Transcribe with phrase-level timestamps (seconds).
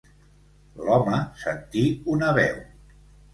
[0.87, 2.59] L'home sentí una veu.